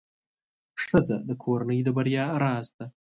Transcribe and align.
ښځه 0.83 1.17
د 1.27 1.29
کورنۍ 1.43 1.79
د 1.83 1.89
بریا 1.97 2.25
راز 2.43 2.67
ده. 2.77 2.85